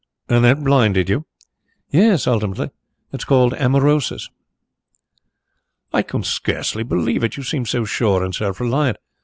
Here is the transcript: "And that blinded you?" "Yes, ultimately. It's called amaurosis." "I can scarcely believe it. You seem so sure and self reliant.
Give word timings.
"And 0.27 0.43
that 0.43 0.63
blinded 0.63 1.09
you?" 1.09 1.27
"Yes, 1.91 2.25
ultimately. 2.25 2.71
It's 3.13 3.23
called 3.23 3.53
amaurosis." 3.53 4.31
"I 5.93 6.01
can 6.01 6.23
scarcely 6.23 6.81
believe 6.81 7.23
it. 7.23 7.37
You 7.37 7.43
seem 7.43 7.67
so 7.67 7.85
sure 7.85 8.23
and 8.23 8.33
self 8.33 8.59
reliant. 8.59 8.97